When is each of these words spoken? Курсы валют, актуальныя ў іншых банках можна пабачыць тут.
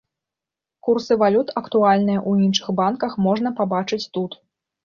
Курсы 0.87 1.13
валют, 1.25 1.51
актуальныя 1.61 2.19
ў 2.29 2.49
іншых 2.49 2.67
банках 2.83 3.11
можна 3.27 3.55
пабачыць 3.61 4.05
тут. 4.19 4.31